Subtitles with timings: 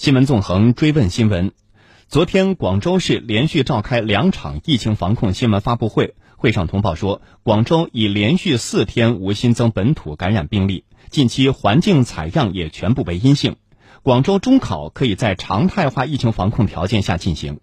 [0.00, 1.52] 新闻纵横追问新闻，
[2.08, 13.56] 昨天广州市连续召开两场疫情防控新闻发布会，会上通报说，广州已连续四天无新增本土感染病例，近期环境采样也全部为阴性，
[14.02, 17.60] 广州中考可以在常态化疫情防控条件下进行。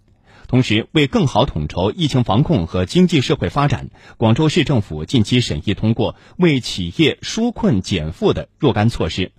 [0.47, 9.31] 同时，为更好统筹疫情防控和经济社会发展，广州市政府近期审议通过为企业纾困减负的若干措施。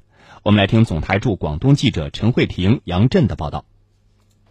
[0.45, 3.64] 我们来听总台驻广东记者陈慧婷、杨震的报道。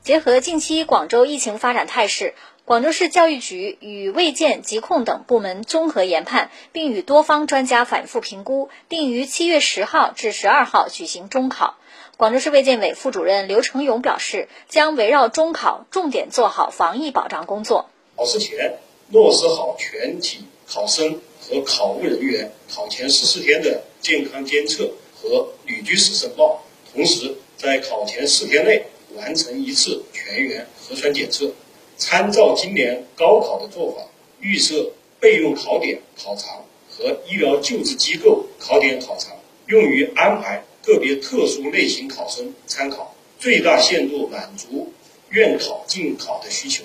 [0.02, 2.34] 结合近期广州疫情发展态势，
[2.66, 11.78] 广州市教育局与卫健、疾控等部门综合研判，并与多方专家反复评估，定于七月十号至十二号举行中考。
[12.18, 17.90] 广州市卫健委副主任刘成勇表示，将围绕中考重点做好防疫保障工作。
[18.18, 18.78] 考试前
[19.10, 24.92] 落实好全体考生和考务人员考前十四天的健康监测。
[25.22, 26.64] 和旅居史申报，
[26.94, 28.86] 同时在考前四天内
[29.16, 31.52] 完成一次全员核酸检测。
[31.98, 34.08] 参照今年高考的做法，
[34.40, 44.94] 预设备用考点考场和医疗救治机构考点考场，用于安排个别特殊类型考生参考，最大限度满足
[45.32, 46.84] 愿考尽考的需求。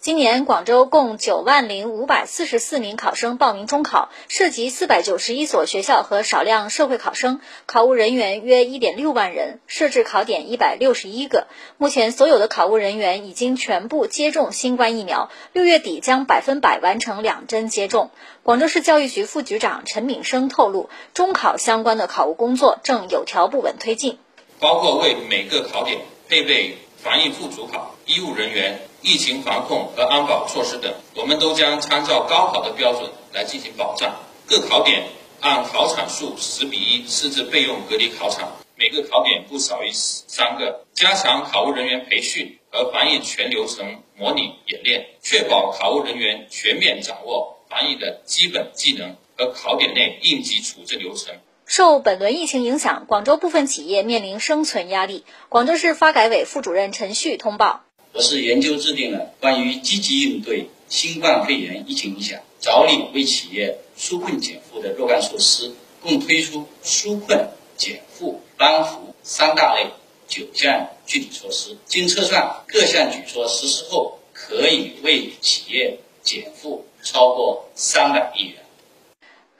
[0.00, 11.48] 今年广州共九万零五百四十四名考生报名中考，涉及四百九十一所学校和少量社会考生，考务人员约一点六万人，设置考点一百六十一个。
[11.78, 18.12] 目前，所有的考务人员已经全部接种新冠疫苗，六月底将百分百完成两针接种。
[18.44, 24.20] 广州市教育局副局长陈敏生透露，中考相关的考务工作正有条不紊推进，
[24.60, 28.80] 包括为每个考点配备防疫副主考、医务人员。
[29.00, 34.12] 疫情防控和安保措施等，我们都将参照高考的标准来进行保障。
[34.44, 35.04] 各考点
[35.38, 40.84] 按考场数十比一设置备用隔离考场，每个考点不少于三个。
[40.94, 51.36] 加强考务人员培训和防疫全流程模拟演练，确保考务人员全面掌握防疫的基本技能和考点内应急处置流程。
[51.68, 55.26] 受本轮疫情影响，广州部分企业面临生存压力。
[55.50, 57.84] 广州市发改委副主任陈旭通报。
[58.14, 65.70] 我市研究制定了关于积极应对新冠肺炎疫情影响、着力为企业纾困减负的若干措施，
[66.00, 69.90] 共推出纾困、减负、帮扶三大类
[70.26, 71.76] 九项具体措施。
[71.84, 78.54] 经测算，各项举措实施后，可以为企业减负超过三百亿元。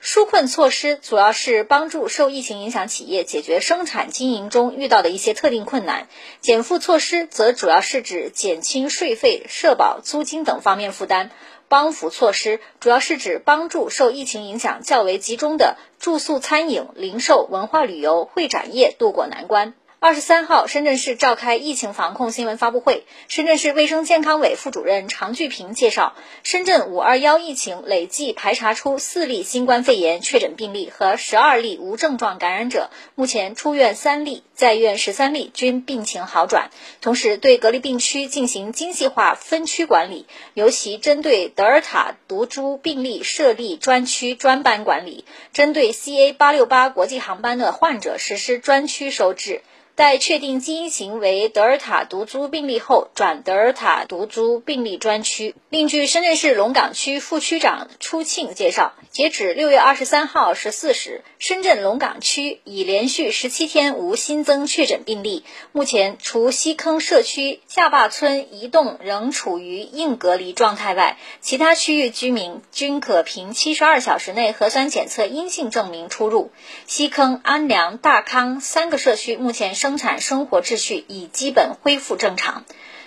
[0.02, 6.06] 纾困措施主要是帮助受疫情影响企业解决生产经营中遇到的一些特定困难，
[6.40, 11.30] 减负措施则主要是指减轻税费、社保、租金等方面负担，
[11.66, 19.74] 帮扶措施主要是指帮助受疫情影响较为集中的住宿、餐饮、零售、文化旅游、会展业渡过难关。
[20.00, 23.02] 二十三号，深圳市召开疫情防控新闻发布会。
[23.26, 26.14] 深圳市卫生健康委副主任常聚平介绍，
[26.44, 36.70] 深圳五二幺疫情累计排查出四例新冠肺炎确诊病例和十二例无症状感染者，目前出院三例，在院十三例均病情好转。
[37.00, 49.62] 同时，对隔离病区进行精细化分区管理，尤其针对德尔塔毒株病例设立专区专班管理，针对 CA 八六八国际航班的患者实施专区收治。
[49.98, 55.56] 在确定基因型为德尔塔毒株病例后，转德尔塔毒株病例专区。
[55.70, 65.42] 另据深圳市龙岗区副区长初庆介绍，截止六月二十三号十四时，深圳龙岗区已连续十七天无新增确诊病例。
[65.72, 76.52] 目前，除西坑社区下坝村一栋仍处于硬隔离状态外，其他区域居民均可凭七十二小时内核酸检测阴性证明出入。
[76.86, 82.64] 西坑、安良、大康三个社区目前生生产生活秩序已基本恢复正常。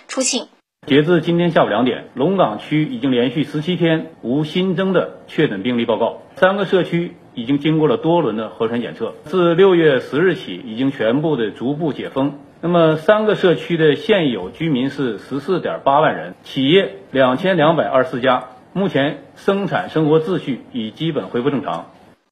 [0.08, 0.48] 出信，
[0.84, 12.40] 截至今天下午两点，龙岗区已经连续十七天无新增的确诊病例报告，三个社区已经经过了多轮的核酸检测，自六月十日起已经全部的逐步解封。
[12.60, 21.91] 那么三个社区的现有居民是十四点八万人，企业两千两百二十四家，目前生产生活秩序已基本恢复正常。